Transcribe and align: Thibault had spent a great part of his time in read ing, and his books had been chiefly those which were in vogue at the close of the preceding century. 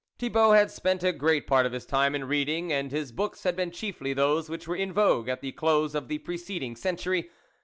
Thibault 0.17 0.53
had 0.53 0.71
spent 0.71 1.03
a 1.03 1.11
great 1.13 1.45
part 1.45 1.67
of 1.67 1.73
his 1.73 1.85
time 1.85 2.15
in 2.15 2.23
read 2.23 2.49
ing, 2.49 2.73
and 2.73 2.91
his 2.91 3.11
books 3.11 3.43
had 3.43 3.55
been 3.55 3.69
chiefly 3.69 4.13
those 4.13 4.49
which 4.49 4.67
were 4.67 4.75
in 4.75 4.91
vogue 4.91 5.29
at 5.29 5.41
the 5.41 5.51
close 5.51 5.93
of 5.93 6.07
the 6.07 6.17
preceding 6.17 6.75
century. 6.75 7.29